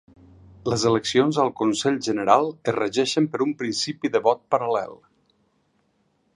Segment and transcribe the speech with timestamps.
[0.71, 5.01] Les eleccions al Consell General es regeixen per un principi de vot paral·lel.